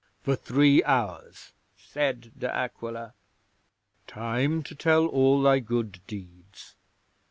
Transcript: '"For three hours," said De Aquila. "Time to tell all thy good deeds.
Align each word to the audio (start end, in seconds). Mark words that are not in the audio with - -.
'"For 0.23 0.35
three 0.35 0.83
hours," 0.83 1.51
said 1.77 2.31
De 2.35 2.51
Aquila. 2.51 3.13
"Time 4.07 4.63
to 4.63 4.73
tell 4.73 5.05
all 5.05 5.43
thy 5.43 5.59
good 5.59 6.01
deeds. 6.07 6.73